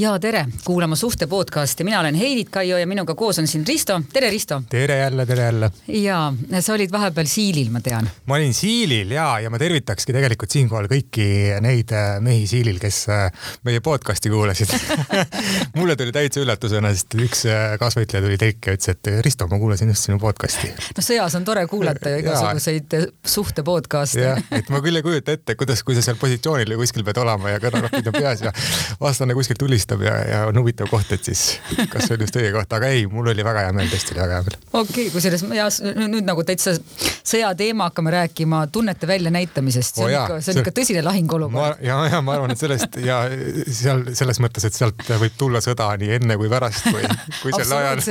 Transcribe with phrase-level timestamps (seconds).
[0.00, 4.00] ja tere kuulama Suhte podcasti, mina olen Heidit Kaio ja minuga koos on siin Risto.
[4.12, 4.62] tere, Risto.
[4.70, 5.70] tere jälle, tere jälle.
[5.88, 8.08] ja sa olid vahepeal Siilil, ma tean.
[8.26, 11.26] ma olin Siilil ja, ja ma tervitakski tegelikult siinkohal kõiki
[11.60, 14.72] neid äh, mehi Siilil, kes äh, meie podcasti kuulasid
[15.78, 19.60] mulle tuli täitsa üllatusena, sest üks äh, kaasvõitleja tuli telki ja ütles, et Risto, ma
[19.60, 20.72] kuulasin just sinu podcasti.
[20.96, 22.98] no sõjas on tore kuulata ju igasuguseid
[23.36, 24.24] suhte podcast'e.
[24.30, 27.52] jah, et ma küll ei kujuta ette, kuidas, kui sa seal positsioonil kuskil pead olema
[27.52, 28.56] ja kõrvaklapid on peas ja
[29.00, 32.36] vastane kuskilt tulistab huvitab ja, ja on huvitav koht, et siis kas see on just
[32.38, 34.58] õige koht, aga ei, mul oli väga hea meel, tõesti oli väga hea meel.
[34.72, 35.68] okei okay,, kusjuures ja
[36.08, 36.74] nüüd nagu täitsa
[37.30, 41.82] sõjateema hakkame rääkima tunnete väljanäitamisest, see on oh, jaa, ikka, see on ikka tõsine lahinguolukord.
[41.86, 43.22] ja, ja ma arvan, et sellest ja
[43.66, 47.04] seal selles mõttes, et sealt võib tulla sõda nii enne kui pärast, kui,
[47.42, 48.04] kui sel ajal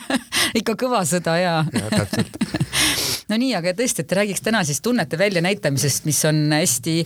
[0.60, 1.56] ikka kõva sõda ja.
[1.72, 2.62] ja täpselt
[3.30, 6.96] no nii, aga tõesti, et räägiks täna siis tunnete väljanäitamisest, mis on hästi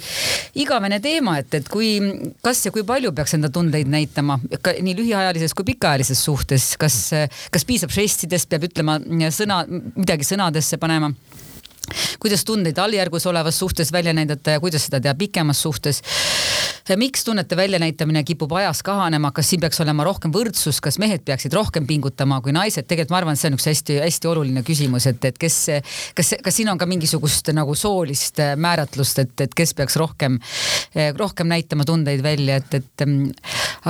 [0.63, 1.97] igavene teema, et, et kui,
[2.45, 4.08] kas ja kui palju peaks enda tundeid näitama
[4.63, 6.97] ka nii lühiajalises kui pikaajalises suhtes, kas,
[7.51, 8.99] kas piisab žestidest, peab ütlema
[9.35, 11.13] sõna, midagi sõnadesse panema.
[12.21, 16.03] Kuidas tundeid alljärgus olevas suhtes välja näidata ja kuidas seda teha pikemas suhtes
[16.97, 21.53] miks tunnete väljanäitamine kipub ajas kahanema, kas siin peaks olema rohkem võrdsus, kas mehed peaksid
[21.53, 25.25] rohkem pingutama kui naised, tegelikult ma arvan, et see on üks hästi-hästi oluline küsimus, et,
[25.29, 25.59] et kes,
[26.17, 30.39] kas, kas siin on ka mingisugust nagu soolist äh, määratlust, et, et kes peaks rohkem,
[30.97, 33.33] äh, rohkem näitama tundeid välja, et, et mm,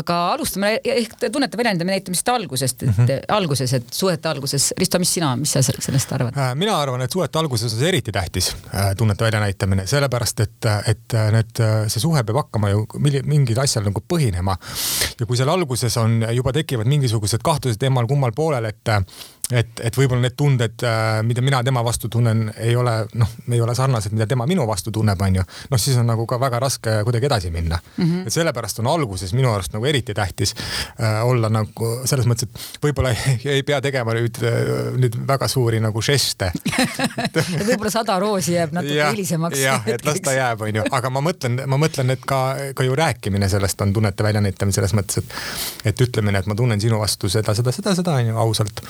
[0.01, 3.25] aga alustame ehk tunnete väljanäitamist algusest, et mm -hmm.
[3.29, 4.73] alguses, et suhete alguses.
[4.79, 6.35] Risto, mis sina, mis sa sellest arvad?
[6.55, 8.57] Mina arvan, et suhete alguses on see eriti tähtis,
[8.97, 14.56] tunnete väljanäitamine, sellepärast et, et need, see suhe peab hakkama ju mingil asjal nagu põhinema.
[15.19, 18.92] ja kui seal alguses on, juba tekivad mingisugused kahtlused emmal-kummal poolel, et
[19.53, 23.61] et, et võib-olla need tunded, äh, mida mina tema vastu tunnen, ei ole noh, ei
[23.65, 25.45] ole sarnased, mida tema minu vastu tunneb, onju.
[25.70, 28.05] noh, siis on nagu ka väga raske kuidagi edasi minna mm.
[28.05, 28.27] -hmm.
[28.27, 30.55] et sellepärast on alguses minu arust nagu eriti tähtis
[31.01, 35.48] äh, olla nagu selles mõttes, et võib-olla ei, ei pea tegema nüüd, äh, nüüd väga
[35.48, 36.53] suuri nagu žeste
[37.69, 39.58] võib-olla sada roosi jääb natuke hilisemaks.
[39.58, 42.42] jah, et las ta jääb, onju, aga ma mõtlen, ma mõtlen, et ka,
[42.75, 45.35] ka ju rääkimine sellest on tunnete väljanäitamine selles mõttes, et,
[45.92, 48.85] et ütlemine, et ma tunnen sinu vastu seda, seda, seda, seda onju ausalt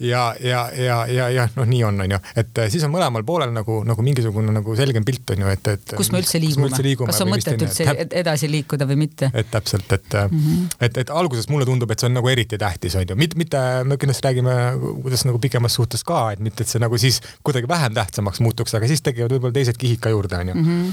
[0.00, 3.24] ja, ja, ja, ja, ja noh, nii on, on ju, et eh, siis on mõlemal
[3.26, 5.94] poolel nagu, nagu mingisugune nagu selgem pilt on ju, et, et.
[5.98, 6.70] kus me üldse liigume,
[7.10, 7.86] kas on mõtet üldse
[8.22, 9.30] edasi liikuda või mitte?
[9.34, 10.78] et täpselt, et mm, -hmm.
[10.88, 13.64] et, et alguses mulle tundub, et see on nagu eriti tähtis, on ju, mitte, mitte
[13.88, 14.56] me kindlasti räägime,
[15.02, 18.74] kuidas nagu pikemas suhtes ka, et mitte, et see nagu siis kuidagi vähem tähtsamaks muutuks,
[18.78, 20.54] aga siis tekivad võib-olla teised kihid ka juurde, on ju.
[20.54, 20.90] Mhm.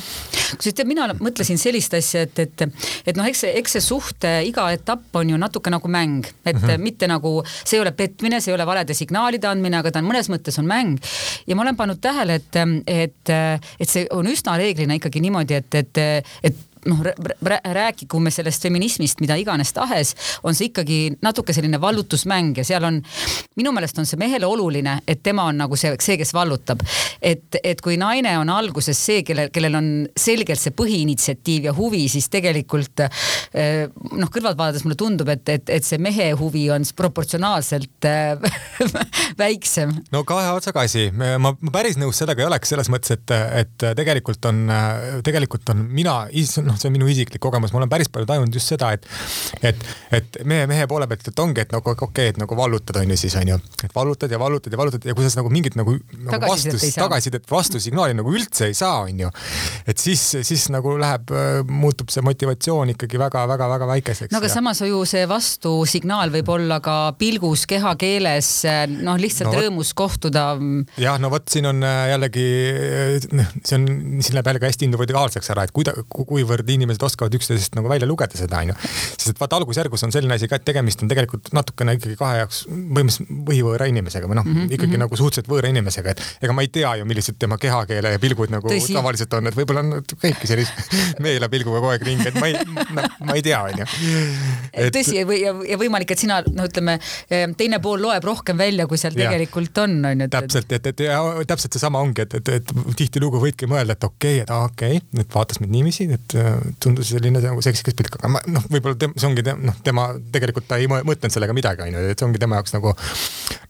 [0.55, 2.65] Kusjuures tead, mina mõtlesin sellist asja, et, et,
[3.05, 6.55] et noh, eks see, eks see suhte iga etapp on ju natuke nagu mäng, et
[6.55, 6.85] mm -hmm.
[6.85, 10.11] mitte nagu, see ei ole petmine, see ei ole valede signaalide andmine, aga ta on
[10.11, 10.99] mõnes mõttes on mäng.
[11.47, 12.55] ja ma olen pannud tähele, et,
[12.87, 13.29] et,
[13.79, 15.97] et see on üsna reeglina ikkagi niimoodi, et, et,
[16.43, 16.55] et
[16.89, 17.01] noh,
[17.75, 20.13] rääkigu me sellest feminismist, mida iganes tahes,
[20.43, 22.99] on see ikkagi natuke selline vallutusmäng ja seal on,
[23.57, 26.83] minu meelest on see mehele oluline, et tema on nagu see, see, kes vallutab.
[27.21, 32.05] et, et kui naine on alguses see, kellel, kellel on selgelt see põhiinitsiatiiv ja huvi,
[32.11, 36.85] siis tegelikult eh, noh, kõrvalt vaadates mulle tundub, et, et, et see mehe huvi on
[36.95, 38.61] proportsionaalselt eh,
[39.41, 39.95] väiksem.
[40.13, 43.89] no kahe otsaga asi, ma, ma päris nõus sellega ei oleks, selles mõttes, et, et
[43.97, 44.65] tegelikult on,
[45.25, 46.17] tegelikult on mina,
[46.65, 49.07] noh, noh, see on minu isiklik kogemus, ma olen päris palju tajunud just seda, et,
[49.63, 49.87] et,
[50.19, 53.13] et mehe, mehe poole pealt, et ongi, et nagu okei okay,, et nagu vallutad on
[53.13, 55.77] ju siis on ju, et vallutad ja vallutad ja vallutad ja kui sa nagu mingit
[55.79, 55.95] nagu,
[56.27, 59.31] nagu vastus, tagasisidet, vastusignaali nagu üldse ei saa, on ju.
[59.87, 61.31] et siis, siis nagu läheb,
[61.69, 64.33] muutub see motivatsioon ikkagi väga-väga-väga väikeseks.
[64.33, 64.55] no aga ja...
[64.57, 68.51] samas ju see vastusignaal võib olla ka pilgus, kehakeeles,
[69.05, 70.47] noh, lihtsalt no, rõõmus kohtuda.
[71.01, 72.47] jah, no vot, siin on äh, jällegi,
[73.35, 73.87] noh, see on,
[74.25, 78.07] siin läheb jällegi hästi individuaalseks ära, et kuida-, kuivõrd kuivõrd inimesed oskavad üksteisest nagu välja
[78.07, 78.75] lugeda seda, onju.
[79.15, 82.41] sest et vaata algusjärgus on selline asi ka, et tegemist on tegelikult natukene ikkagi kahe
[82.41, 85.03] jaoks põhimõtteliselt põhivõõra inimesega või noh mm -hmm., ikkagi -hmm.
[85.05, 88.51] nagu suhteliselt võõra inimesega, et ega ma ei tea ju, millised tema kehakeele ja pilgud
[88.53, 88.93] nagu Tõsi.
[88.93, 90.73] tavaliselt on, et võib-olla on käibki sellise
[91.25, 93.85] meelapilguga kogu aeg ringi, et ma ei no,, ma ei tea, onju.
[94.95, 96.97] tõsi, või ja, võimalik, et sina no ütleme,
[97.57, 99.29] teine pool loeb rohkem välja, kui seal ja.
[99.29, 100.29] tegelikult on, onju.
[100.33, 104.41] täpselt, et, et ja täpselt seesama ongi, et, et, et tihtilugu võidki mõelda, et okei
[104.41, 106.37] okay,, et okei okay,, et vaatas mind niiviisi, et
[106.81, 110.07] tundus selline nagu seksikas pilt, aga ma noh, võib-olla tem, see ongi te, noh, tema
[110.33, 112.93] tegelikult ta ei mõtelnud sellega midagi, onju, et see ongi tema jaoks nagu,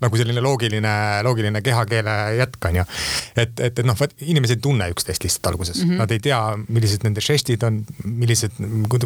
[0.03, 0.95] nagu selline loogiline,
[1.27, 2.87] loogiline kehakeele jätk onju.
[3.35, 6.03] et, et, et noh, inimesed ei tunne üksteist lihtsalt alguses mm, -hmm.
[6.03, 8.59] nad ei tea, millised nende žestid on, millised,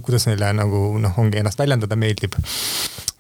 [0.03, 2.37] kuidas neile nagu noh, ongi ennast väljendada meeldib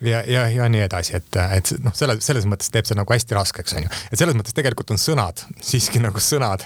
[0.01, 3.35] ja, ja, ja nii edasi, et, et noh, selle, selles mõttes teeb see nagu hästi
[3.35, 3.91] raskeks, onju.
[4.11, 6.63] et selles mõttes tegelikult on sõnad, siiski nagu sõnad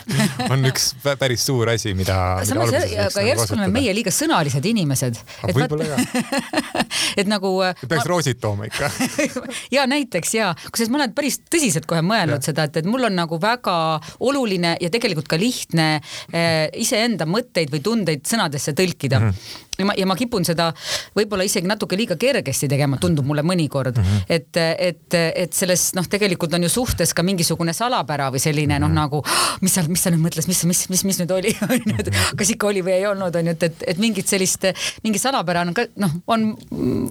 [0.49, 2.17] on üks päris suur asi, mida.
[2.47, 5.19] samas, aga nagu järsku oleme meie liiga sõnalised inimesed.
[5.49, 6.45] võib-olla ka.
[7.19, 7.55] et nagu.
[7.81, 8.07] peaks ma...
[8.11, 8.91] roosid tooma ikka
[9.75, 12.47] ja näiteks ja, kusjuures ma olen päris tõsiselt kohe mõelnud ja.
[12.51, 13.77] seda, et, et mul on nagu väga
[14.23, 19.29] oluline ja tegelikult ka lihtne eh, iseenda mõtteid või tundeid sõnadesse tõlkida mm.
[19.29, 20.69] -hmm ja ma, ja ma kipun seda
[21.17, 24.25] võib-olla isegi natuke liiga kergesti tegema, tundub mulle mõnikord mm, -hmm.
[24.29, 28.89] et, et, et selles noh, tegelikult on ju suhtes ka mingisugune salapära või selline noh,
[28.89, 28.95] mhm.
[28.95, 29.23] nagu
[29.61, 32.53] mis sa, mis sa nüüd mõtles, mis, mis, mis, mis nüüd oli, onju, et kas
[32.53, 34.67] ikka oli või ei olnud, onju, et, et, et mingit sellist,
[35.03, 36.51] mingi salapära on ka noh, on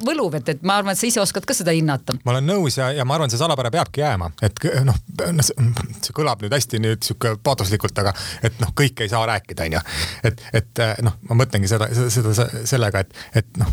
[0.06, 2.17] võluv, et, et ma arvan, et sa ise oskad ka seda hinnata.
[2.25, 6.44] ma olen nõus ja, ja ma arvan, see salapära peabki jääma, et noh, see kõlab
[6.44, 9.82] nüüd hästi nüüd sihuke paatoslikult, aga et noh, kõike ei saa rääkida, onju.
[10.31, 13.70] et, et noh, ma mõtlengi seda, seda, seda sellega, et, et noh,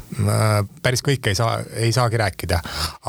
[0.83, 2.61] päris kõike ei saa, ei saagi rääkida,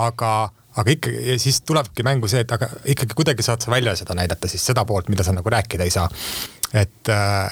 [0.07, 0.33] aga
[0.79, 4.15] aga ikkagi ja siis tulebki mängu see, et aga ikkagi kuidagi saad sa välja seda
[4.19, 6.09] näidata siis seda poolt, mida sa nagu rääkida ei saa.
[6.73, 7.09] et,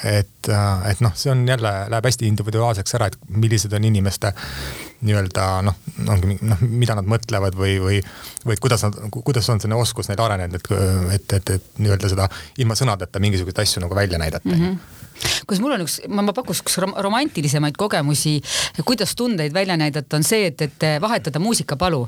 [0.07, 0.49] et,
[0.91, 4.31] et noh, see on jälle, läheb hästi individuaalseks ära, et millised on inimeste
[5.09, 5.81] nii-öelda noh,
[6.15, 7.99] ongi noh, mida nad mõtlevad või, või,
[8.47, 10.71] või kuidas nad, kuidas on selline oskus neil arenenud, et,
[11.17, 12.29] et, et, et nii-öelda seda
[12.63, 14.63] ilma sõnadeta mingisuguseid asju nagu välja näidata mm.
[14.63, 14.97] -hmm
[15.47, 18.39] kus mul on üks, ma, ma pakuks üks romantilisemaid kogemusi,
[18.85, 22.07] kuidas tundeid välja näidata, on see, et, et vahetada muusikapalu.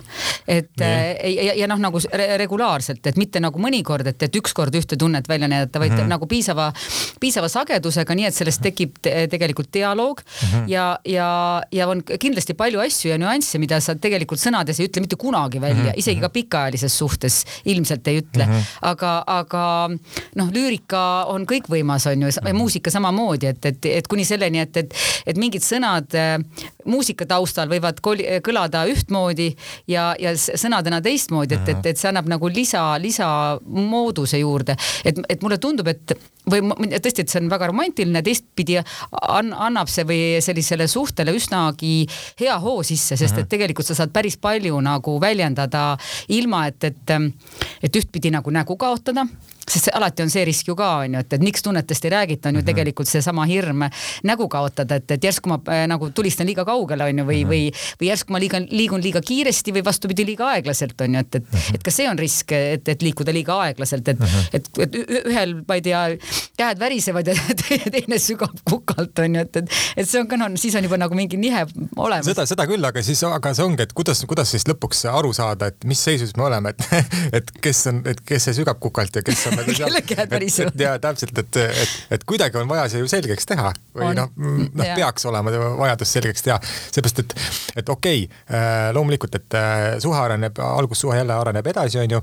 [0.48, 1.32] et nee.
[1.34, 5.48] ja, ja noh, nagu regulaarselt, et mitte nagu mõnikord, et, et ükskord ühte tunnet välja
[5.48, 6.14] näidata, vaid mm -hmm.
[6.14, 6.72] nagu piisava,
[7.20, 10.68] piisava sagedusega, nii et sellest tekib te, tegelikult dialoog mm -hmm.
[10.68, 15.00] ja, ja, ja on kindlasti palju asju ja nüansse, mida sa tegelikult sõnades ei ütle
[15.04, 16.02] mitte kunagi välja mm, -hmm.
[16.02, 18.52] isegi ka pikaajalises suhtes ilmselt ei ütle mm.
[18.52, 18.78] -hmm.
[18.82, 19.90] aga, aga
[20.36, 24.76] noh, lüürika on kõikvõimas, on ju, ja muusika samamoodi, et, et, et kuni selleni, et,
[24.76, 26.36] et, et mingid sõnad äh,
[26.90, 29.50] muusika taustal võivad kõlada ühtmoodi
[29.90, 34.76] ja, ja sõnadena teistmoodi, et, et, et see annab nagu lisa, lisamooduse juurde.
[35.04, 36.14] et, et mulle tundub, et
[36.50, 36.62] või
[36.96, 42.06] tõesti, et see on väga romantiline, teistpidi an, annab see või sellisele suhtele üsnagi
[42.40, 45.92] hea hoo sisse, sest et tegelikult sa saad päris palju nagu väljendada
[46.32, 47.16] ilma, et, et,
[47.82, 49.26] et ühtpidi nagu nägu kaotada
[49.70, 52.12] sest see alati on see risk ju ka on ju, et, et miks tunnetest ei
[52.14, 52.66] räägita, on ju mm -hmm.
[52.66, 53.86] tegelikult seesama hirm
[54.26, 57.50] nägu kaotada, et, et järsku ma äh, nagu tulistan liiga kaugele on ju, või mm,
[57.50, 57.72] -hmm.
[57.72, 61.34] või, või järsku ma liiga, liigun liiga kiiresti või vastupidi, liiga aeglaselt on ju, et,
[61.34, 61.74] et mm, -hmm.
[61.74, 64.48] et ka see on risk, et, et liikuda liiga aeglaselt, et mm, -hmm.
[64.52, 65.00] et, et
[65.32, 66.02] ühel, ma ei tea,
[66.56, 67.34] käed värisevad ja
[67.94, 70.98] teine sügab kukalt on ju, et, et, et see on ka noh, siis on juba
[71.00, 71.64] nagu mingi nihe
[71.96, 72.26] olemas.
[72.26, 75.70] seda, seda küll, aga siis, aga see ongi, et kuidas, kuidas siis lõpuks aru saada,
[75.70, 77.06] et mis seisus me oleme, et,
[77.40, 80.80] et kes on, et kes see sügab kukalt ja kes on nagu kelle käed värisevad.
[80.80, 84.92] ja täpselt, et, et, et kuidagi on vaja see ju selgeks teha või noh, noh
[84.96, 87.34] peaks olema vajadus selgeks teha, seepärast et,
[87.82, 92.20] et okei okay,, äh, loomulikult, et äh, suhe areneb, algussuhe jälle areneb edasi, onju.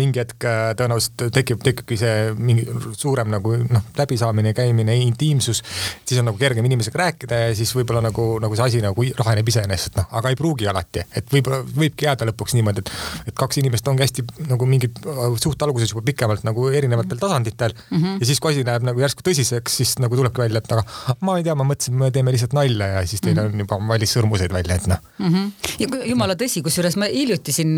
[0.00, 2.66] mingi hetk äh, tõenäoliselt tekib, tekibki see mingi
[2.96, 5.62] suurem nagu noh, läbisaamine, käimine, intiimsus.
[6.04, 9.48] siis on nagu kergem inimesega rääkida ja siis võib-olla nagu, nagu see asi nagu laheneb
[9.52, 12.92] iseenesest, noh, aga ei pruugi alati, et võib-olla võibki jääda lõpuks niimoodi, et,
[13.32, 15.00] et kaks inimest ongi hästi nagu mingid
[15.42, 17.96] suht alguses juba pikemalt nagu erinevatel tasanditel mm.
[17.96, 18.20] -hmm.
[18.20, 21.36] ja siis, kui asi läheb nagu järsku tõsiseks, siis nagu tulebki välja, et aga ma
[21.38, 23.54] ei tea, ma mõtlesin, me teeme lihtsalt nalja ja siis teil mm -hmm.
[23.54, 25.34] on juba valmis sõrmuseid välja, et noh mm.
[25.34, 26.06] -hmm.
[26.10, 27.76] jumala tõsi, kusjuures ma hiljuti siin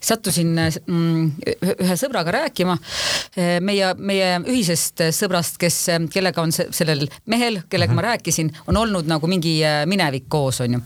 [0.00, 0.54] sattusin
[0.86, 1.30] mm,
[1.84, 2.78] ühe sõbraga rääkima
[3.60, 8.02] meie, meie ühisest sõbrast, kes, kellega on sellel mehel, kellega mm -hmm.
[8.02, 10.80] ma rääkisin, on olnud nagu mingi minevik koos, onju.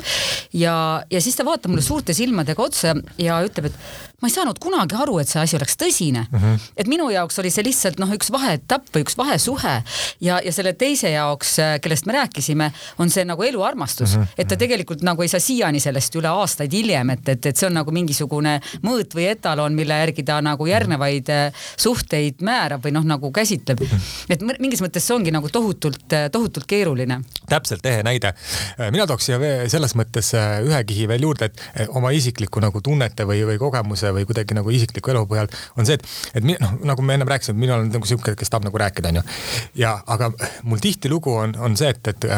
[0.53, 4.59] Ja, ja siis ta vaatab mulle suurte silmadega otsa ja ütleb, et ma ei saanud
[4.61, 6.39] kunagi aru, et see asi oleks tõsine mm.
[6.39, 6.71] -hmm.
[6.77, 9.75] et minu jaoks oli see lihtsalt noh, üks vaheetapp või üks vahesuhe
[10.21, 14.35] ja, ja selle teise jaoks, äh, kellest me rääkisime, on see nagu eluarmastus mm, -hmm.
[14.39, 17.69] et ta tegelikult nagu ei saa siiani sellest üle aastaid hiljem, et, et, et see
[17.69, 22.93] on nagu mingisugune mõõt või etalon, mille järgi ta nagu järgnevaid äh, suhteid määrab või
[22.99, 23.81] noh, nagu käsitleb.
[24.29, 27.21] et mingis mõttes see ongi nagu tohutult, äh, tohutult keeruline.
[27.49, 28.35] täpselt ehe näide.
[28.91, 29.39] mina tooks siia
[29.69, 30.35] selles mõttes
[30.67, 34.73] ühe kihi veel juurde, et oma isiklikku nagu tunnete või, või kogemuse või kuidagi nagu
[34.75, 36.09] isikliku elu põhjal on see, et,
[36.41, 39.25] et noh, nagu me ennem rääkisime, mina olen nagu sihuke, kes tahab nagu rääkida, onju.
[39.81, 40.33] ja, aga
[40.63, 42.29] mul tihtilugu on, on see, et, et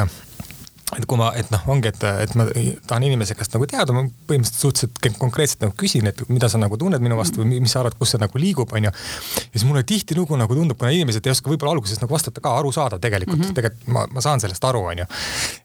[0.98, 2.46] et kui ma, et noh, ongi, et, et ma
[2.88, 6.76] tahan inimese käest nagu teada, ma põhimõtteliselt suhteliselt konkreetselt nagu küsin, et mida sa nagu
[6.80, 8.92] tunned minu vastu või mis sa arvad, kus see nagu liigub, onju.
[8.92, 12.52] ja siis mulle tihtilugu nagu tundub, kuna inimesed ei oska võib-olla alguses nagu vastata ka
[12.58, 13.56] arusaadav tegelikult mm, -hmm.
[13.56, 15.06] tegelikult ma, ma saan sellest aru, onju.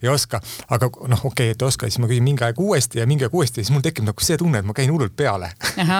[0.01, 3.03] ei oska, aga noh, okei okay,, et ei oska, siis ma küsin mingi aeg uuesti
[3.03, 5.15] ja mingi aeg uuesti ja siis mul tekib nagu see tunne, et ma käin hullult
[5.15, 5.51] peale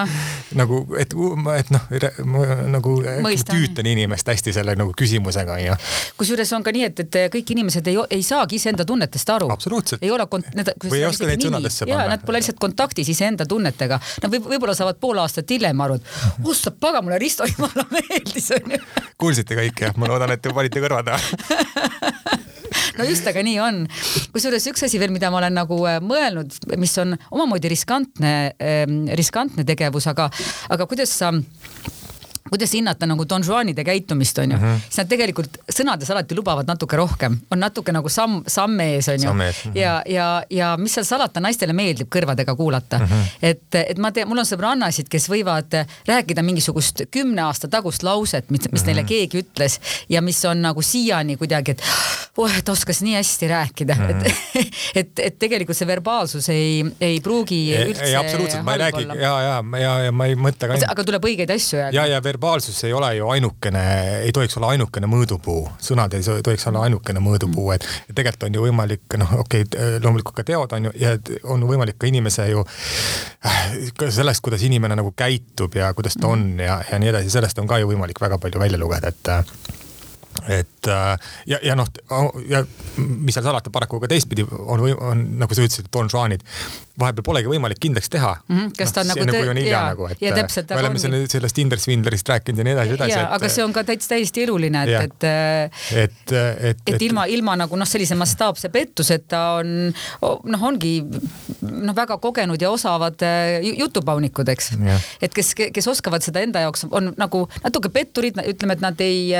[0.60, 1.12] nagu, et,
[1.58, 1.86] et noh,
[2.24, 2.46] ma
[2.78, 2.96] nagu
[3.28, 3.56] Mõistan.
[3.56, 5.76] tüütan inimest hästi selle nagu küsimusega, onju.
[6.16, 9.98] kusjuures on ka nii, et, et kõik inimesed ei, ei saagi iseenda tunnetest tunnetest aru.
[10.00, 10.70] ei ole kont-, need.
[10.84, 12.08] või ei oska neid sõnadesse panna.
[12.14, 14.00] Nad pole lihtsalt kontaktis iseenda tunnetega.
[14.22, 17.86] Nad võib, võib-olla saavad pool aastat hiljem aru, et oh sa pagan, mulle Risto jumala
[17.92, 18.82] meeldis onju.
[19.18, 22.36] kuulsite kõik jah, ma loodan, et te panite kõrvad taha
[22.98, 23.84] no just, aga nii on.
[24.34, 29.00] kusjuures üks asi veel, mida ma olen nagu äh, mõelnud, mis on omamoodi riskantne, ähm,
[29.18, 30.28] riskantne tegevus, aga,
[30.74, 31.32] aga kuidas sa
[32.50, 34.80] kuidas hinnata nagu Don Juanide käitumist, onju mm, -hmm.
[34.84, 39.30] siis nad tegelikult sõnades alati lubavad natuke rohkem, on natuke nagu samm, samm ees, onju.
[39.30, 39.74] -hmm.
[39.74, 43.04] ja, ja, ja mis seal salata, naistele meeldib kõrvadega kuulata mm.
[43.04, 43.24] -hmm.
[43.42, 48.50] et, et ma tean, mul on sõbrannasid, kes võivad rääkida mingisugust kümne aasta tagust lauset,
[48.50, 48.86] mis, mis mm -hmm.
[48.86, 51.82] neile keegi ütles ja mis on nagu siiani kuidagi, et
[52.36, 54.26] oh, et oskas nii hästi rääkida mm, -hmm.
[54.54, 54.68] et,
[55.00, 58.04] et, et tegelikult see verbaalsus ei, ei pruugi üldse.
[58.04, 60.78] ei, absoluutselt, ma ei räägi ja, ja, ja, ja ma ei mõtle ka.
[60.88, 61.96] aga tuleb õigeid asju öelda.
[61.96, 63.82] ja, ja verbaalsus ei ole ju ainukene,
[64.22, 68.62] ei tohiks olla ainukene mõõdupuu, sõnad ei tohiks olla ainukene mõõdupuu, et tegelikult on ju
[68.68, 71.16] võimalik, noh, okei okay,, loomulikult ka teod on ju ja
[71.50, 72.62] on võimalik ka inimese ju
[73.98, 77.58] ka sellest, kuidas inimene nagu käitub ja kuidas ta on ja, ja nii edasi, sellest
[77.58, 79.77] on ka ju võimalik väga palju välja lugeda, et
[80.48, 80.90] et
[81.46, 81.88] ja, ja noh,
[82.48, 82.62] ja
[82.96, 86.44] mis seal salata, paraku ka teistpidi on, on nagu sa ütlesid, Don Juanid
[86.98, 88.56] vahepeal polegi võimalik kindlaks teha mm.
[88.56, 88.72] -hmm.
[88.78, 91.56] kas ta no, nagu, nagu on hilja nagu, et ja täpselt, me oleme selle, sellest
[91.58, 93.18] Tinder Swindlerist rääkinud ja nii edasi, edasi.
[93.38, 96.32] aga see on ka täitsa täiesti eluline, et, et, et, et,
[96.72, 99.74] et, et ilma, ilma nagu noh, sellise mastaapse pettuseta on
[100.24, 100.94] noh, ongi
[101.62, 104.72] noh, väga kogenud ja osavad äh, jutupaunikud, eks.
[105.22, 109.30] et kes, kes oskavad seda enda jaoks, on nagu natuke petturid, ütleme, et nad ei,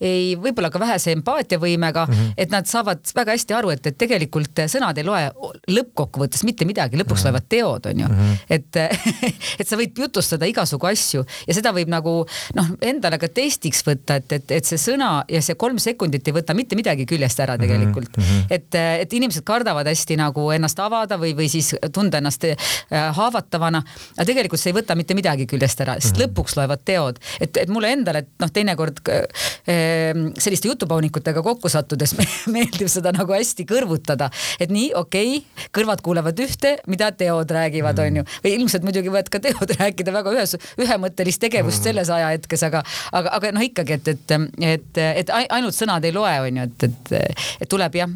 [0.00, 2.34] ei võib-olla ka vähese empaatiavõimega mm, -hmm.
[2.36, 5.22] et nad saavad väga hästi aru, et, et tegelikult sõnad ei loe
[5.70, 8.16] lõppkokkuvõttes mitte midagi lõpuks loevad teod, on ju mm.
[8.16, 8.36] -hmm.
[8.50, 8.76] et,
[9.60, 12.14] et sa võid jutustada igasugu asju ja seda võib nagu
[12.56, 16.36] noh, endale ka testiks võtta, et, et, et see sõna ja see kolm sekundit ei
[16.36, 18.24] võta mitte midagi küljest ära tegelikult mm.
[18.24, 18.46] -hmm.
[18.50, 22.56] et, et inimesed kardavad hästi nagu ennast avada või, või siis tunda ennast äh,
[22.90, 23.82] haavatavana.
[24.16, 26.30] aga tegelikult see ei võta mitte midagi küljest ära, sest mm -hmm.
[26.30, 27.18] lõpuks loevad teod.
[27.40, 32.14] et, et mulle endale, et noh, teinekord äh, selliste jutupaunikutega kokku sattudes
[32.54, 37.98] meeldib seda nagu hästi kõrvutada, et nii, okei okay,, kõrvad kuulevad ühte, mida teod räägivad
[37.98, 38.24] mm., onju.
[38.44, 41.88] või ilmselt muidugi võivad ka teod rääkida väga ühes, ühemõttelist tegevust mm.
[41.90, 42.82] selles ajahetkes, aga,
[43.12, 44.36] aga, aga noh, ikkagi, et, et,
[44.74, 48.10] et, et ainult sõnad ei loe, onju, et, et, et tuleb jah,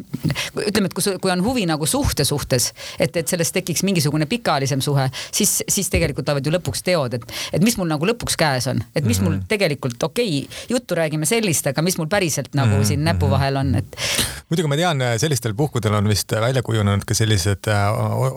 [0.58, 4.82] ütleme, et kui, kui on huvi nagu suhte suhtes, et, et sellest tekiks mingisugune pikaajalisem
[4.84, 8.68] suhe, siis, siis tegelikult tulevad ju lõpuks teod, et, et mis mul nagu lõpuks käes
[8.70, 9.46] on, et mis mul mm.
[9.50, 12.88] tegelikult okei okay,, juttu räägime sellist, aga mis mul päriselt nagu mm.
[12.90, 13.98] siin näpu vahel on, et.
[14.50, 17.86] muidugi ma tean, sellistel puhkudes on vist välja kujunenud ka sellised äh,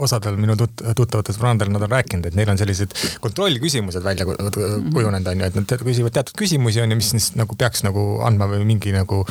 [0.07, 4.25] osad paljudel minu tut-, tuttavatel sõpradel nad on rääkinud, et neil on sellised kontrollküsimused välja
[4.27, 8.05] kujunenud, on ju, et nad küsivad teatud küsimusi, on ju, mis siis nagu peaks nagu
[8.27, 9.23] andma või mingi nagu,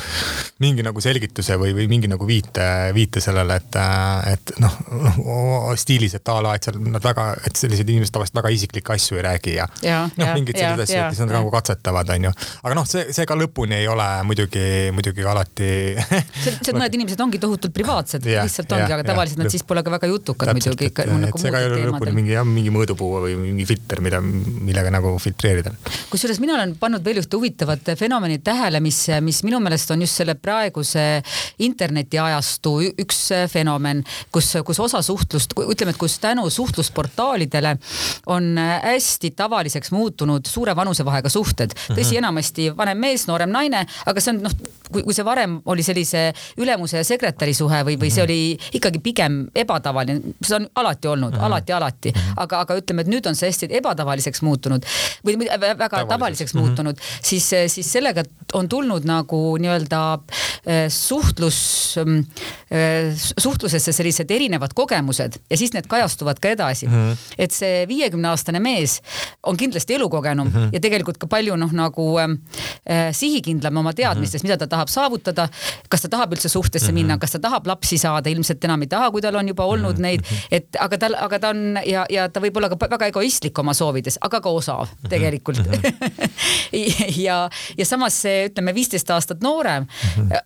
[0.63, 2.67] mingi nagu selgituse või, või mingi nagu viite,
[2.97, 3.79] viite sellele, et,
[4.33, 8.41] et noh, noh stiilis, et a la, et seal nad väga, et sellised inimesed tavaliselt
[8.41, 11.53] väga isiklikke asju ei räägi ja, ja noh, mingeid selliseid asju, et siis nad nagu
[11.53, 12.33] katsetavad, on ju.
[12.63, 15.69] aga noh, see, see ka lõpuni ei ole muidugi, muidugi alati
[16.43, 20.09] see, mõned inimesed ongi tohutult privaatsed, lihtsalt ongi, aga tavaliselt nad siis pole ka väga
[20.11, 23.35] jutukad muidugi ikka et, nagu see ka ei ole lõpuni mingi jah, mingi mõõdupuu või
[23.41, 25.73] mingi filter, mida, millega nagu filtreerida.
[26.11, 30.21] kusjuures mina olen pannud veel ühte huvitavat fenomeni tähele, mis, mis minu meelest on just
[30.21, 31.05] selle praeguse
[31.63, 33.21] internetiajastu üks
[33.51, 37.75] fenomen, kus, kus osa suhtlust, ütleme, et kus tänu suhtlusportaalidele
[38.33, 41.73] on hästi tavaliseks muutunud suure vanusevahega suhted.
[41.73, 42.17] tõsi mm, -hmm.
[42.17, 44.55] enamasti vanem mees, noorem naine, aga see on noh,
[44.91, 46.29] kui, kui see varem oli sellise
[46.61, 48.27] ülemuse ja sekretäri suhe või, või see mhm.
[48.27, 51.45] oli ikkagi pigem ebatavaline, see on alati olnud mm, -hmm.
[51.45, 52.39] alati, alati -hmm.
[52.43, 54.85] aga, aga ütleme, et nüüd on see hästi ebatavaliseks muutunud
[55.25, 56.67] või väga tavaliseks, tavaliseks mm -hmm.
[56.67, 58.23] muutunud, siis, siis sellega
[58.53, 60.01] on tulnud nagu nii-öelda
[60.65, 62.23] eh, suhtlus, mm,
[62.71, 66.93] eh, suhtlusesse sellised erinevad kogemused ja siis need kajastuvad ka edasi mm.
[66.93, 67.35] -hmm.
[67.37, 69.01] et see viiekümne aastane mees
[69.43, 70.69] on kindlasti elukogenum mm -hmm.
[70.73, 75.47] ja tegelikult ka palju noh, nagu äh, sihikindlam oma teadmistes mida ta tahab saavutada.
[75.89, 79.11] kas ta tahab üldse suhtesse minna, kas ta tahab lapsi saada, ilmselt enam ei taha,
[79.11, 80.01] kui tal on juba olnud -hmm.
[80.01, 83.59] neid, et aga tal, aga ta on ja, ja ta võib olla ka väga egoistlik
[83.59, 85.09] oma soovides, aga ka osav mhm.
[85.09, 85.61] tegelikult
[87.27, 87.37] ja,
[87.77, 89.87] ja samas see, ütleme viisteist aastat noorem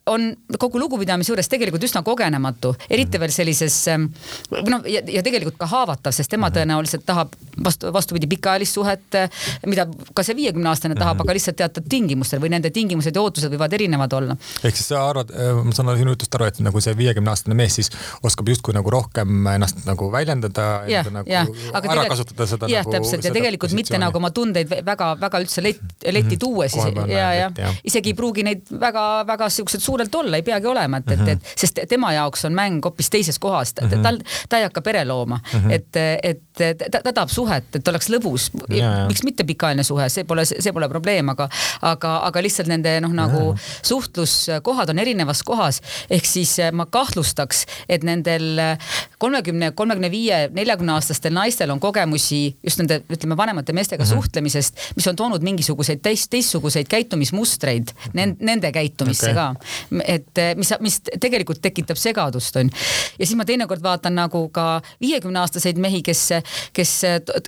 [0.05, 5.69] on kogu lugupidamise juures tegelikult üsna kogenematu, eriti veel sellises noh ja, ja tegelikult ka
[5.71, 6.57] haavatav, sest tema mhm.
[6.57, 9.19] tõenäoliselt tahab vastu, vastupidi pikaajalist suhet,
[9.65, 13.40] mida ka see viiekümne aastane tahab aga lihtsalt teatud tingimustel või nende tingimused ja ootused
[13.51, 14.37] võivad erinevad olla.
[14.63, 15.31] ehk siis sa arvad,
[15.65, 17.91] ma saan sinu jutust aru, et nagu see viiekümne aastane mees siis
[18.27, 20.67] oskab justkui nagu rohkem ennast nagu väljendada,
[21.11, 22.95] nagu ja, ära aga kasutada seda jah, nagu.
[22.97, 26.41] täpselt ja tegelikult mitte nagu oma tundeid väga-väga üldse letti, letti mhm.
[26.41, 31.01] tuua siis ja, ja isegi ei pruugi neid väga-väga siuksed suurelt olla, ei peagi olema,
[31.01, 31.57] et, et, et mhm.
[31.57, 35.89] sest tema jaoks on mäng hoopis teises kohas, tal, ta ei hakka pere looma, et,
[35.97, 38.49] et ta, ta tahab suhet, et oleks lõbus.
[39.07, 41.47] miks mitte pikaajaline suhe, see pole, see pole probleem, aga,
[41.87, 43.55] aga, aga lihtsalt nende noh, nagu ja.
[43.83, 45.81] suhtluskohad on erinevas kohas.
[46.09, 48.59] ehk siis eh, ma kahtlustaks, et nendel
[49.21, 54.21] kolmekümne, kolmekümne viie, neljakümne aastastel naistel on kogemusi just nende, ütleme, vanemate meestega mm -hmm.
[54.21, 59.35] suhtlemisest, mis on toonud mingisuguseid teist, teistsuguseid käitumismustreid nende, nende käitumisse okay.
[59.35, 59.55] ka.
[60.05, 62.69] et eh, mis, mis tegelikult tekitab segadust, on.
[63.19, 66.31] ja siis ma teinekord vaatan nagu ka viiekümne aastaseid mehi, kes
[66.73, 66.91] kes,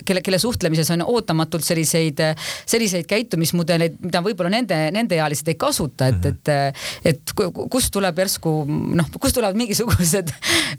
[0.04, 2.20] kelle, kelle suhtlemises on ootamatult selliseid,
[2.66, 6.52] selliseid käitumismudeleid, mida võib-olla nende, nendeealised ei kasuta, et, et,
[7.12, 7.34] et
[7.72, 10.32] kust tuleb järsku noh, kust tulevad mingisugused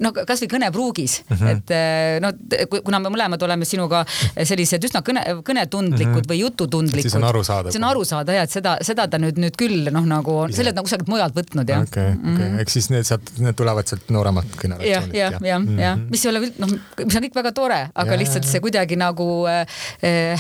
[0.04, 0.52] noh, kasvõi
[0.86, 1.50] kõnepruugis mm, -hmm.
[1.52, 4.04] et no kuna me mõlemad oleme sinuga
[4.36, 6.30] sellised üsna kõne, kõnetundlikud mm -hmm.
[6.30, 7.10] või jututundlikud.
[7.10, 7.72] siis on aru saada.
[7.72, 10.72] siis on aru saada ja et seda, seda ta nüüd, nüüd küll noh, nagu selle
[10.72, 11.82] nagu kusagilt mujalt võtnud jah.
[11.82, 15.14] okei okei mm -hmm., eks siis need sealt, need tulevad sealt nooremat generatsioonilt.
[15.14, 16.10] jah, jah, jah, jah, mhm.
[16.10, 16.76] mis ei ole noh,
[17.06, 19.66] mis on kõik väga tore, aga aga lihtsalt see kuidagi nagu äh,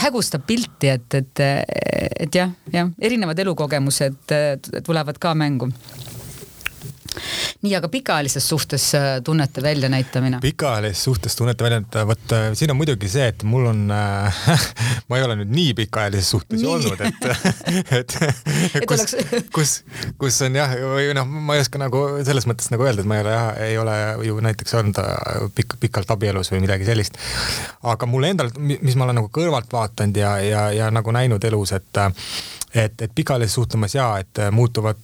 [0.01, 1.39] hägustab pilti, et, et,
[2.19, 4.35] et jah, jah, erinevad elukogemused
[4.85, 5.71] tulevad ka mängu
[7.65, 10.39] nii, aga pikaajalises suhtes äh, tunnete väljanäitamine?
[10.41, 14.41] pikaajalises suhtes tunnete väljanäitamine, vot äh, siin on muidugi see, et mul on äh,,
[15.09, 16.69] ma ei ole nüüd nii pikaajalises suhtes nii.
[16.75, 17.27] olnud, et,
[17.99, 18.17] et,
[18.79, 19.15] et kus,
[19.55, 19.75] kus,
[20.21, 23.19] kus on jah, või noh, ma ei oska nagu selles mõttes nagu öelda, et ma
[23.19, 23.97] ei ole jah, ei ole
[24.29, 27.17] ju näiteks olnud äh, pikk, pikalt abielus või midagi sellist.
[27.83, 31.73] aga mulle endal, mis ma olen nagu kõrvalt vaadanud ja, ja, ja nagu näinud elus,
[31.75, 32.03] et
[32.75, 34.99] et, et pikaajalises suhtlemas ja et muutuvad,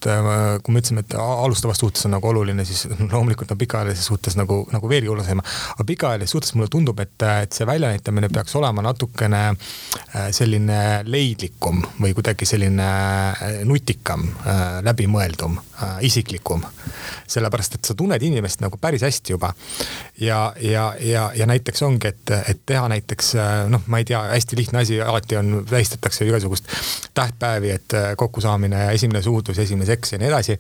[0.64, 4.62] kui me ütlesime, et alustavas suhtes on nagu oluline, siis loomulikult on pikaajalises suhtes nagu,
[4.72, 5.42] nagu veelgi olulisem.
[5.74, 11.82] aga pikaajalises suhtes mulle tundub, et, et see väljanäitamine peaks olema natukene äh, selline leidlikum
[12.02, 12.88] või kuidagi selline
[13.66, 14.24] nutikam,
[14.84, 15.58] läbimõeldum,
[16.06, 16.64] isiklikum.
[17.32, 19.54] sellepärast, et sa tunned inimest nagu päris hästi juba.
[20.22, 23.34] Ja, ja, ja, ja näiteks ongi, et, et teha näiteks
[23.74, 26.70] noh, ma ei tea, hästi lihtne asi alati on, tähistatakse igasugust
[27.18, 30.58] tähtpäevi päevi, et äh, kokkusaamine, esimene suhtlus, esimene seks ja nii edasi.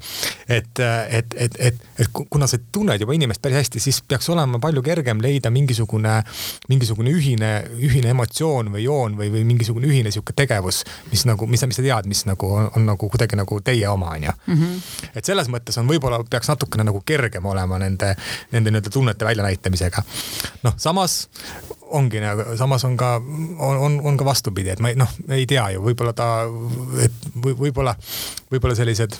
[0.49, 4.59] et, et, et, et, et kuna sa tunned juba inimest päris hästi, siis peaks olema
[4.59, 6.21] palju kergem leida mingisugune,
[6.69, 11.63] mingisugune ühine, ühine emotsioon või joon või, või mingisugune ühine sihuke tegevus, mis nagu, mis,
[11.67, 14.35] mis sa tead, mis nagu on, on nagu kuidagi nagu teie oma, onju.
[14.47, 14.77] Mhm.
[15.15, 18.13] et selles mõttes on võib-olla peaks natukene nagu kergem olema nende,
[18.51, 19.50] nende nii-öelda tunnete väljanäitamisega.
[20.63, 21.25] Noh, samas
[21.91, 23.15] ongi nagu, samas on ka,
[23.59, 26.29] on, on ka vastupidi, et ma ei, noh, ei tea ju, võib-olla ta,
[27.03, 27.95] et võib-olla,
[28.51, 29.17] võib-olla sellised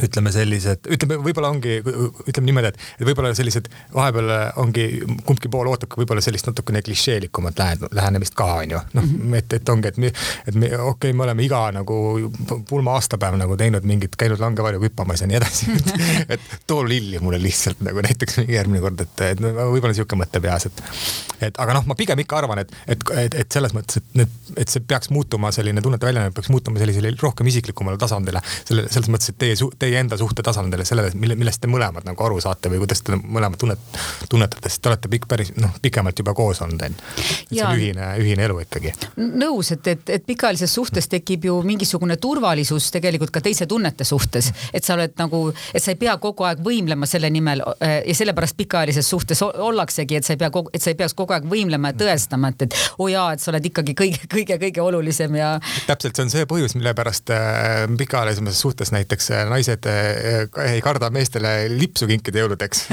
[0.00, 4.30] ütleme sellised, ütleme, võib-olla ongi, ütleme niimoodi, et, et võib-olla sellised vahepeal
[4.62, 4.86] ongi,
[5.26, 7.60] kumbki pool ootabki võib-olla sellist natukene klišeelikumat
[7.92, 8.80] lähenemist ka onju.
[8.96, 9.34] noh, mhm.
[9.36, 10.12] et, et ongi, et me,
[10.48, 11.98] et me, okei okay,, me oleme iga nagu
[12.68, 17.20] pulma aastapäev nagu teinud mingit, käinud langevarju hüppamas ja nii edasi et, et too lilli
[17.20, 20.82] mulle lihtsalt nagu näiteks järgmine kord, et, et võib-olla sihuke mõte peas, et,
[21.50, 24.40] et aga noh, ma pigem ikka arvan, et, et, et, et selles mõttes, et need,
[24.56, 28.40] et see peaks muutuma selline tunnete väljanemine peaks muutuma sellisele rohkem isiklikumale tasandile.
[28.64, 32.26] selle, selles mõttes, et teie teie enda suhte tasandile, sellele, mille, millest te mõlemad nagu
[32.26, 33.98] aru saate või kuidas te mõlemad tunnet,
[34.30, 37.16] tunnetate, sest te olete pikk, päris noh, pikemalt juba koos olnud, on ju.
[37.22, 38.92] et see on ühine, ühine elu ikkagi.
[39.18, 44.52] nõus, et, et, et pikaajalises suhtes tekib ju mingisugune turvalisus tegelikult ka teise tunnete suhtes,
[44.72, 45.42] et sa oled nagu,
[45.72, 50.20] et sa ei pea kogu aeg võimlema selle nimel äh, ja sellepärast pikaajalises suhtes ollaksegi,
[50.20, 52.78] et sa ei pea, et sa ei peaks kogu aeg võimlema ja tõestama, et, et
[52.98, 55.54] oo oh jaa, et sa oled ikkagi kõige, kõige, kõige olulisem ja.
[55.88, 59.86] täpselt, see on see põhjus, mille pärast äh, pikaajalisemas suhtes näiteks äh, naised
[60.58, 62.84] eh, ei karda meestele lipsu kinkida jõuludeks.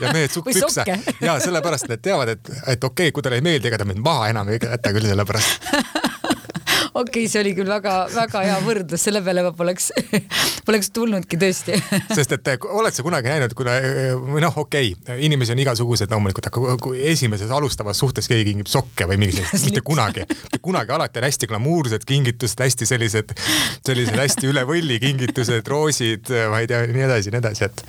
[0.00, 0.84] Ja mehed pükse.
[1.20, 4.02] ja sellepärast nad teavad, et, et okei okay,, kui talle ei meeldi, ega ta mind
[4.04, 5.70] maha enam ei jäta küll selle pärast
[6.94, 9.90] okei see oli küll väga-väga hea võrdlus, selle peale ma poleks,
[10.68, 11.76] poleks tulnudki tõesti
[12.16, 15.62] sest et eh, oled sa kunagi näinud, kuna eh, või noh, okei okay,, inimesi on
[15.64, 20.62] igasuguseid loomulikult, aga kui esimeses alustavas suhtes keegi kingib sokke või mingisuguseid, mitte kunagi, mitte
[20.62, 23.34] kunagi, alati on hästi glamuursed kingitused, hästi sellised,
[23.86, 27.84] sellised hästi üle võlli kingitused, roosid, ma ei tea, nii edasi, nii edasi, et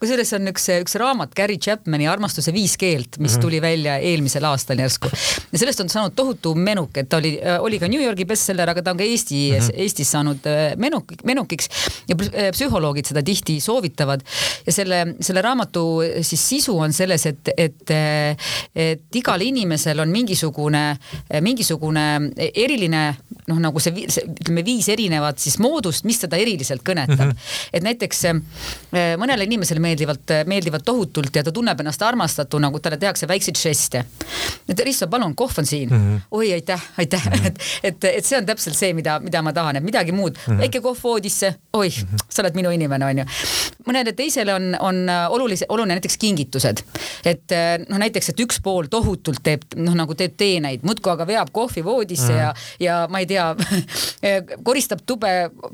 [0.00, 3.44] kusjuures on üks, üks raamat Gary Chapmani Armastuse viis keelt, mis mhm.
[3.44, 5.10] tuli välja eelmisel aastal järsku.
[5.52, 8.82] ja sellest on saanud tohutu menuk, et ta oli, oli ka New Yorgi bestseller, aga
[8.82, 9.80] ta on ka Eesti mm, -hmm.
[9.84, 11.68] Eestis saanud äh, menuk, menukiks
[12.08, 14.22] ja äh, psühholoogid seda tihti soovitavad.
[14.66, 17.90] ja selle, selle raamatu siis sisu on selles, et, et,
[18.74, 20.96] et igal inimesel on mingisugune,
[21.40, 22.06] mingisugune
[22.54, 23.16] eriline
[23.50, 27.34] noh, nagu see, see ütleme viis erinevat siis moodust, mis teda eriliselt kõnetab mm.
[27.34, 27.68] -hmm.
[27.76, 28.40] et näiteks äh,
[29.20, 34.04] mõnele inimesele meeldivad, meeldivad tohutult ja ta tunneb ennast armastatuna, kui talle tehakse väikseid žeste.
[34.68, 36.00] et Risto, palun, kohv on siin mm.
[36.00, 36.20] -hmm.
[36.30, 37.46] oi, aitäh, aitäh mm, -hmm.
[37.46, 40.52] et, et, et see on täpselt see, mida, mida ma tahan, et midagi muud mm,
[40.52, 40.58] -hmm.
[40.58, 42.24] väike kohv voodisse, oi mm, -hmm.
[42.28, 43.24] sa oled minu inimene, onju.
[43.88, 46.82] mõnele teisele on, on olulise, oluline näiteks kingitused,
[47.24, 47.52] et
[47.88, 51.84] noh, näiteks, et üks pool tohutult teeb noh, nagu teeb teeneid, muudkui aga veab kohvi
[51.84, 52.40] voodisse mm -hmm.
[52.40, 53.39] ja, ja ma ei tea
[54.68, 55.30] koristab tube,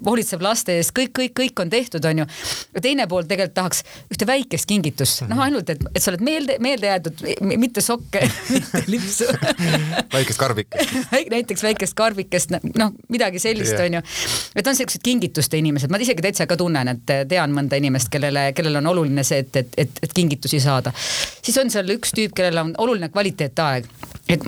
[0.06, 2.26] hoolitseb laste eest, kõik, kõik, kõik on tehtud, onju.
[2.82, 6.90] teine pool tegelikult tahaks ühte väikest kingitust, noh ainult, et, et sa oled meelde, meelde
[6.90, 8.22] jäetud, mitte sokke
[8.54, 9.28] mitte lipsu
[10.16, 13.86] väikest karbikest näiteks väikest karbikest, noh midagi sellist yeah.
[13.86, 14.02] onju.
[14.56, 18.48] et on siuksed kingituste inimesed, ma isegi täitsa ka tunnen, et tean mõnda inimest, kellele,
[18.56, 20.94] kellel on oluline see, et, et, et, et kingitusi saada.
[21.42, 23.88] siis on seal üks tüüp, kellel on oluline kvaliteetaeg
[24.28, 24.42] et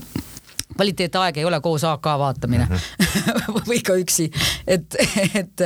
[0.78, 3.62] kvaliteetaeg ei ole koos AK vaatamine mm -hmm.
[3.70, 4.30] või ka üksi.
[4.66, 4.94] et,
[5.34, 5.64] et,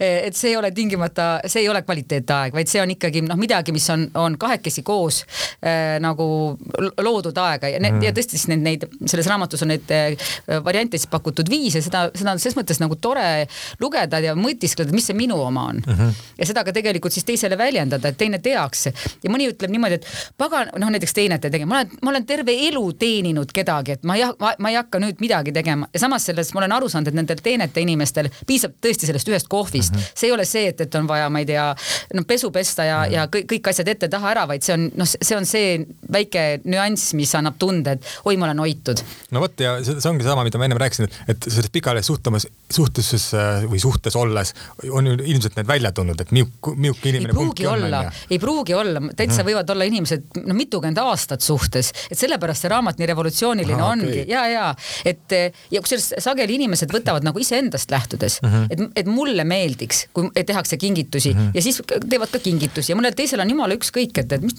[0.00, 3.72] et see ei ole tingimata, see ei ole kvaliteetaeg, vaid see on ikkagi noh, midagi,
[3.72, 5.22] mis on, on kahekesi koos
[5.64, 6.58] äh, nagu
[7.00, 8.04] loodud aega ja mm, -hmm.
[8.04, 10.16] ja tõesti siis neid, neid selles raamatus on neid äh,
[10.64, 13.46] variante siis pakutud viis ja seda, seda on selles mõttes nagu tore
[13.80, 15.94] lugeda ja mõtiskleda, mis see minu oma on mm.
[15.94, 16.22] -hmm.
[16.38, 20.06] ja seda ka tegelikult siis teisele väljendada, et teine teaks ja mõni ütleb niimoodi, et
[20.36, 24.16] pagan, noh näiteks teenete tegema, ma olen, ma olen terve elu teeninud kedagi, et ma
[24.16, 27.12] jah, ma, ma ei hakka nüüd midagi tegema ja samas selles ma olen aru saanud,
[27.12, 29.98] et nendel teenete inimestel piisab tõesti sellest ühest kohvist mm.
[29.98, 30.18] -hmm.
[30.18, 31.68] see ei ole see, et, et on vaja, ma ei tea,
[32.14, 33.14] noh pesu pesta ja mm, -hmm.
[33.14, 37.14] ja kõik, kõik asjad ette-taha ära, vaid see on noh, see on see väike nüanss,
[37.18, 39.04] mis annab tunde, et oi, ma olen hoitud.
[39.30, 42.12] no vot ja see, see ongi sama, mida ma ennem rääkisin, et, et selles pikaajalises
[42.12, 44.54] suhtlemas, suhtluses äh, või suhtes olles
[44.90, 47.32] on ju ilmselt need välja tulnud, et miuk, miuk inimene.
[47.32, 49.50] ei pruugi olla, ei pruugi olla, täitsa mm -hmm.
[49.50, 54.10] võivad olla inimesed no mitukümmend aastat suhtes, et sellepärast see raamat nii revolutsiooniline Aha, ongi
[54.10, 54.31] okay.
[54.32, 54.66] Ja, ja
[55.08, 55.36] et
[55.72, 58.62] ja kusjuures sageli inimesed võtavad nagu iseendast lähtudes uh, mhm.
[58.62, 58.66] -huh.
[58.70, 61.48] et, et mulle meeldiks, kui tehakse kingitusi uh mhm.
[61.48, 61.56] -huh.
[61.56, 64.56] ja siis teevad ka kingitusi ja mõnel teisel on jumala ükskõik, et, et mis,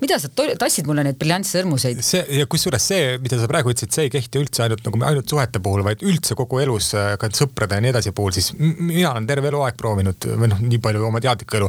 [0.00, 2.02] mida sa tassid mulle neid briljantssõrmuseid.
[2.02, 5.28] see ja kusjuures see, mida sa praegu ütlesid, see ei kehti üldse ainult nagu ainult
[5.28, 9.26] suhete puhul, vaid üldse kogu elus ka sõprade ja nii edasi puhul, siis mina olen
[9.28, 11.68] terve eluaeg proovinud või noh, nii palju oma teadlikku elu.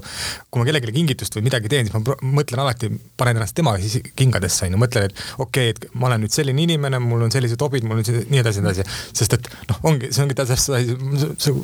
[0.49, 3.75] kui ma kellelegi kingitust või midagi teen, siis ma mõtlen alati, panen ennast tema
[4.19, 7.63] kingadesse onju, mõtlen, et okei okay,, et ma olen nüüd selline inimene, mul on sellised
[7.63, 11.55] hobid, mul on nii edasi, nii edasi, sest et noh, ongi, see ongi täpselt see,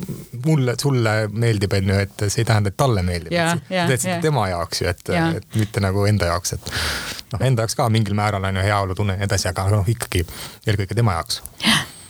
[0.46, 3.36] mulle, sulle meeldib, onju, et see ei tähenda, et talle meeldib.
[3.36, 6.74] sa teed seda tema jaoks ju, et, et mitte nagu enda jaoks, et
[7.34, 10.26] noh, enda jaoks ka mingil määral on ju heaolutunne ja nii edasi, aga noh, ikkagi
[10.68, 11.42] eelkõige tema jaoks.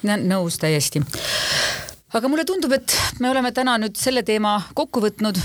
[0.03, 1.03] nõus täiesti
[2.17, 5.37] aga mulle tundub, et me oleme täna nüüd selle teema kokku võtnud.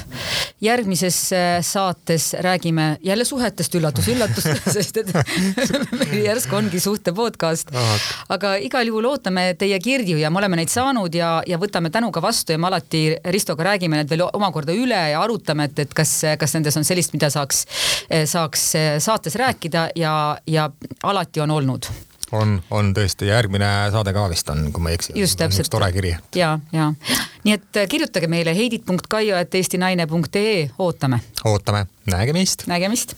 [0.65, 4.47] järgmises äh, saates räägime jälle suhetest, üllatus-üllatus
[4.77, 5.11] sest et
[6.01, 7.69] meil järsku ongi suhte podcast.
[8.29, 12.23] aga igal juhul ootame teie kirju ja me oleme neid saanud ja, ja võtame tänuga
[12.25, 16.17] vastu ja me alati Ristoga räägime need veel omakorda üle ja arutame, et, et kas,
[16.41, 17.67] kas nendes on sellist, mida saaks,
[18.09, 18.67] saaks
[19.05, 20.71] saates rääkida ja, ja
[21.03, 21.93] alati on olnud
[22.35, 25.15] on, on tõesti, järgmine saade ka vist on, kui ma ei eksi.
[25.19, 25.71] just täpselt.
[25.73, 26.17] tore kiri.
[26.35, 26.93] ja, ja
[27.45, 31.21] nii et äh, kirjutage meile heidit.kaio.eestinaine.ee, ootame.
[31.45, 32.67] ootame, nägemist.
[32.71, 33.17] nägemist.